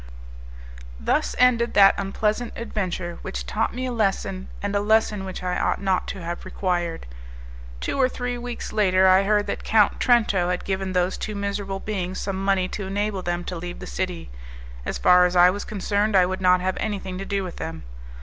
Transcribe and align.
Thus 0.99 1.35
ended 1.37 1.75
that 1.75 1.93
unpleasant 1.95 2.53
adventure, 2.55 3.19
which 3.21 3.45
taught 3.45 3.71
me 3.71 3.85
a 3.85 3.91
lesson, 3.91 4.49
and 4.63 4.75
a 4.75 4.79
lesson 4.79 5.25
which 5.25 5.43
I 5.43 5.55
ought 5.59 5.79
not 5.79 6.07
to 6.07 6.23
have 6.23 6.43
required. 6.43 7.05
Two 7.79 8.01
or 8.01 8.09
three 8.09 8.35
weeks 8.35 8.73
later, 8.73 9.07
I 9.07 9.21
heard 9.21 9.45
that 9.45 9.63
Count 9.63 9.99
Trento 9.99 10.49
had 10.49 10.65
given 10.65 10.93
those 10.93 11.19
two 11.19 11.35
miserable 11.35 11.79
beings 11.79 12.19
some 12.19 12.43
money 12.43 12.67
to 12.69 12.87
enable 12.87 13.21
them 13.21 13.43
to 13.43 13.55
leave 13.55 13.77
the 13.77 13.85
city; 13.85 14.31
as 14.87 14.97
far 14.97 15.25
as 15.27 15.35
I 15.35 15.51
was 15.51 15.63
concerned, 15.65 16.15
I 16.15 16.25
would 16.25 16.41
not 16.41 16.61
have 16.61 16.77
anything 16.79 17.19
to 17.19 17.25
do 17.25 17.43
with 17.43 17.57
them. 17.57 17.83